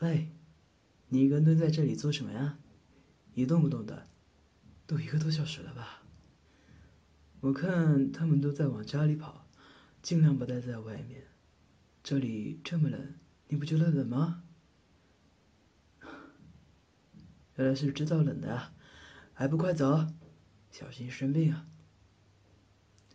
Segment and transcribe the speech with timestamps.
[0.00, 0.32] 喂，
[1.08, 2.58] 你一个人蹲在这里做什么呀？
[3.34, 4.08] 一动不动的，
[4.86, 6.02] 都一个多小时了吧？
[7.40, 9.46] 我看他们都在往家里跑，
[10.00, 11.26] 尽量不待在外面。
[12.02, 13.14] 这里这么冷，
[13.48, 14.42] 你不觉得冷吗？
[17.56, 18.72] 原来是知道冷的啊，
[19.34, 20.06] 还不快走，
[20.70, 21.66] 小心生病啊！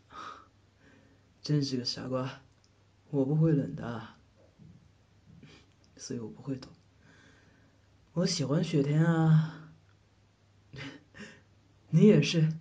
[1.41, 2.43] 真是个傻瓜，
[3.09, 4.14] 我不会冷的，
[5.97, 6.71] 所以我不会懂。
[8.13, 9.71] 我喜欢雪天啊，
[11.89, 12.53] 你也是，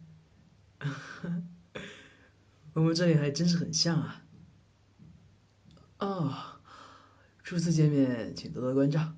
[2.73, 4.25] 我们这里还真是很像啊。
[5.99, 6.61] 哦，
[7.43, 9.15] 初次见面，请多多关照。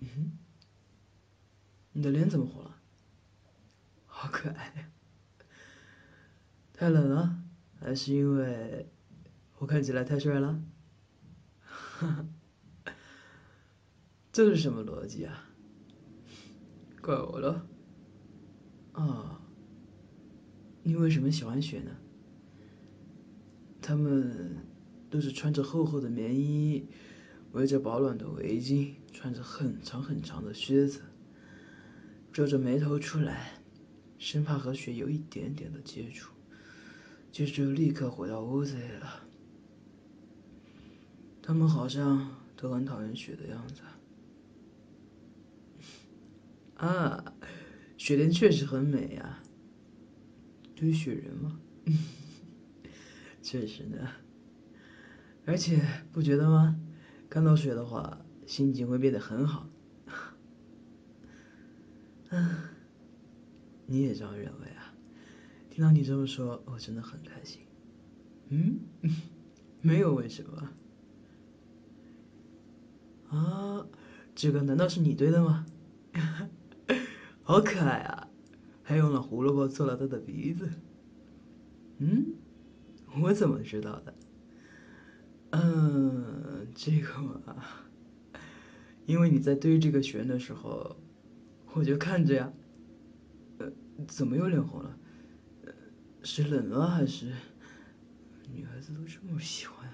[0.00, 0.38] 嗯哼，
[1.92, 2.76] 你的脸怎么红了？
[4.06, 4.90] 好可爱。
[6.74, 7.42] 太冷了，
[7.80, 8.88] 还是因为
[9.58, 10.62] 我看起来太帅了？
[11.62, 12.26] 哈哈。
[14.38, 15.50] 这是什么逻辑啊？
[17.02, 17.66] 怪我了。
[18.92, 19.42] 啊，
[20.84, 21.90] 你为什么喜欢雪呢？
[23.82, 24.58] 他们
[25.10, 26.86] 都是穿着厚厚的棉衣，
[27.50, 31.00] 围着保暖的围巾，穿着很长很长的靴子，
[32.32, 33.54] 皱着眉头出来，
[34.20, 36.30] 生怕和雪有一点点的接触，
[37.32, 39.24] 接着就立刻回到屋子里了。
[41.42, 43.82] 他们好像都很讨厌雪的样子。
[46.78, 47.34] 啊
[47.96, 49.42] 雪莲确实很美呀。
[50.74, 51.60] 堆雪人吗？
[53.42, 54.08] 确实呢。
[55.44, 55.80] 而且
[56.12, 56.78] 不觉得吗？
[57.28, 59.68] 看到雪的话，心情会变得很好。
[62.30, 62.70] 啊，
[63.86, 64.94] 你也这样认为啊？
[65.70, 67.62] 听到你这么说，我真的很开心。
[68.50, 68.78] 嗯，
[69.82, 70.70] 没有为什么。
[73.30, 73.86] 啊，
[74.36, 75.66] 这个难道是你堆的吗？
[77.48, 78.28] 好可爱啊！
[78.82, 80.68] 还用了胡萝卜做了他的鼻子。
[81.96, 82.34] 嗯，
[83.22, 84.14] 我怎么知道的？
[85.52, 87.40] 嗯，这个嘛，
[89.06, 90.94] 因为你在堆这个雪人的时候，
[91.72, 92.52] 我就看着呀。
[93.56, 93.72] 呃，
[94.06, 94.98] 怎么又脸红了？
[96.22, 97.32] 是冷了还是？
[98.52, 99.90] 女孩子都这么喜欢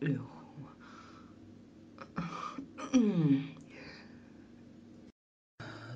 [0.00, 0.64] 脸红
[2.14, 2.56] 啊？
[2.94, 3.57] 嗯。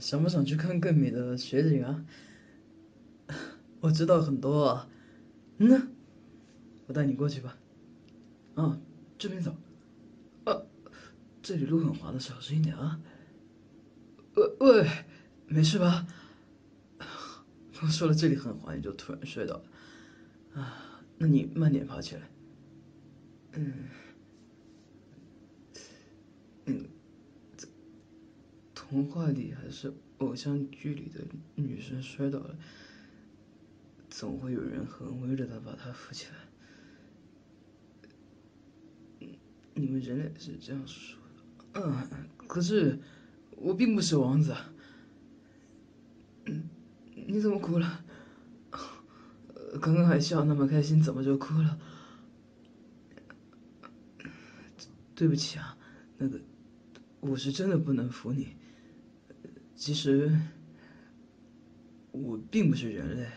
[0.02, 2.04] 想不想去看更美的雪景啊？
[3.78, 4.88] 我知道很多啊，
[5.58, 5.92] 嗯，
[6.88, 7.56] 我带你过去吧。
[8.56, 8.80] 啊，
[9.16, 9.54] 这边走。
[10.44, 10.60] 啊，
[11.40, 13.00] 这里路很滑的，小心一点啊。
[14.34, 14.90] 喂喂，
[15.46, 16.04] 没事吧？
[17.80, 19.64] 我说了这里很滑，你就突然摔倒了。
[20.60, 22.22] 啊，那你慢点爬起来。
[23.52, 23.72] 嗯，
[26.66, 26.88] 嗯。
[28.92, 32.54] 童话里还是偶像剧里的女生摔倒了，
[34.10, 36.34] 总会有人很温柔的把她扶起来。
[39.72, 41.18] 你们人类是这样说
[41.72, 42.06] 的，嗯，
[42.46, 42.98] 可是
[43.56, 44.54] 我并不是王子。
[46.44, 46.68] 嗯，
[47.14, 48.04] 你怎么哭了？
[49.80, 51.80] 刚刚还笑那么开心，怎么就哭了？
[55.14, 55.78] 对不起啊，
[56.18, 56.38] 那个，
[57.20, 58.54] 我是真的不能扶你。
[59.84, 60.30] 其实，
[62.12, 63.28] 我并不是人类，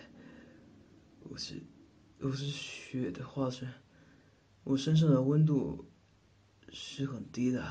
[1.21, 1.59] 我是，
[2.19, 3.67] 我是雪的化身，
[4.63, 5.89] 我身上的温度
[6.69, 7.65] 是很低的。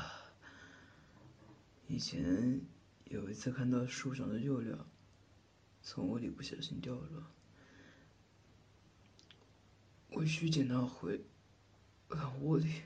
[1.87, 2.59] 以前
[3.05, 4.85] 有一次看到树上的幼鸟
[5.81, 7.23] 从窝里不小心掉落，
[10.09, 11.23] 我去捡它回
[12.41, 12.81] 窝里，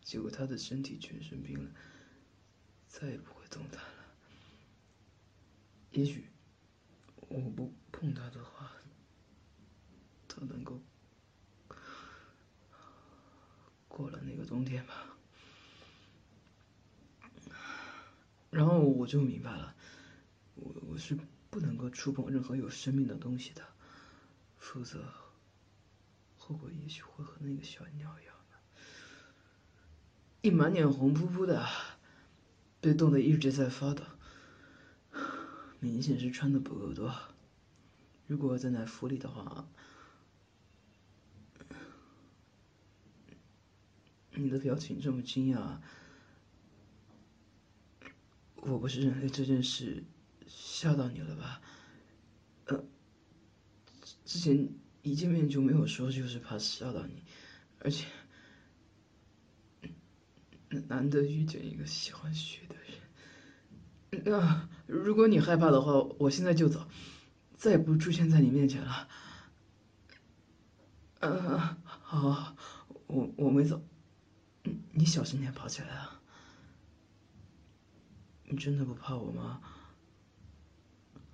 [0.00, 1.72] 结果它的身体全生病了，
[2.86, 4.03] 再也不会动弹了。
[5.94, 6.26] 也许
[7.28, 8.72] 我不碰它的话，
[10.26, 10.80] 它能够
[13.86, 15.06] 过了那个冬天吧。
[18.50, 19.72] 然后我就明白了，
[20.56, 21.16] 我我是
[21.48, 23.62] 不能够触碰任何有生命的东西的，
[24.58, 25.04] 否则
[26.36, 28.56] 后果也许会和那个小鸟一样的，
[30.42, 31.64] 一满脸红扑扑的，
[32.80, 34.02] 被冻得一直在发抖。
[35.84, 37.14] 明显是穿的不够多。
[38.26, 39.68] 如果在那府里的话，
[44.30, 45.76] 你的表情这么惊讶，
[48.56, 50.02] 我不是人类这件事
[50.46, 51.60] 吓到你了吧？
[52.64, 52.82] 呃，
[54.24, 54.70] 之前
[55.02, 57.22] 一见面就没有说，就是怕吓到你，
[57.80, 58.06] 而且
[60.88, 64.24] 难得遇见一个喜欢雪的人。
[64.24, 66.86] 那如果你害怕的话，我现在就走，
[67.56, 69.08] 再也不出现在你面前了。
[71.20, 72.56] 嗯，好，
[73.06, 73.82] 我我没走。
[74.92, 76.20] 你小心点跑起来啊！
[78.44, 79.60] 你真的不怕我吗？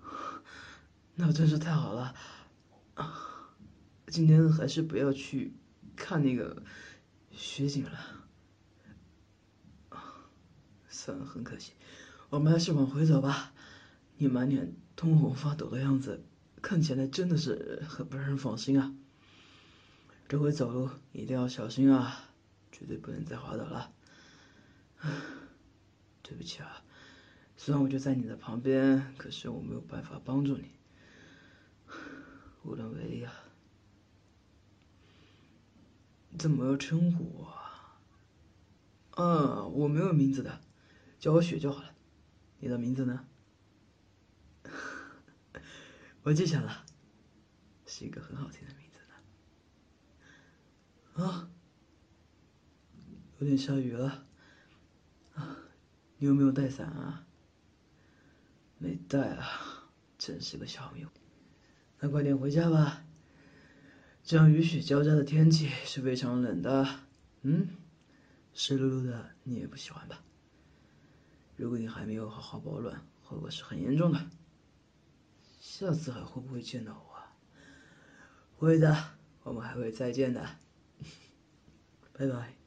[1.15, 2.15] 那真是太好了。
[4.07, 5.53] 今天还是不要去
[5.95, 6.63] 看那个
[7.33, 7.99] 雪景了。
[10.89, 11.73] 算了，很可惜，
[12.31, 13.53] 我们还是往回走吧。
[14.17, 16.23] 你满脸通红发抖的样子，
[16.63, 18.95] 看起来真的是很不让人放心啊。
[20.29, 22.31] 这回走路一定要小心啊，
[22.71, 23.93] 绝对不能再滑倒了。
[26.23, 26.85] 对不起啊，
[27.57, 30.71] 虽然我就在你的旁边，可是我没有办法帮助你，
[32.63, 33.33] 无能为力啊。
[36.39, 37.49] 怎么称呼
[39.17, 39.21] 我？
[39.21, 40.61] 啊，我没有名字的。
[41.19, 41.90] 叫我雪就好了，
[42.61, 43.27] 你的名字呢？
[46.23, 46.85] 我记下了，
[47.87, 49.15] 是一个很好听的名字呢。
[51.25, 51.51] 啊，
[53.39, 54.27] 有点下雨了，
[55.35, 55.57] 啊，
[56.19, 57.27] 你有没有带伞啊？
[58.77, 61.09] 没带啊，真是个小命。
[61.99, 63.07] 那快点回家吧，
[64.23, 67.01] 这样雨雪交加的天气是非常冷的。
[67.41, 67.71] 嗯，
[68.53, 70.23] 湿漉漉的，你也不喜欢吧？
[71.61, 74.31] 如果你还没有好好保暖，后果是很严重的。
[75.61, 77.21] 下次还会不会见到我？
[78.57, 78.97] 会的，
[79.43, 80.41] 我们还会再见的。
[82.17, 82.60] 拜拜。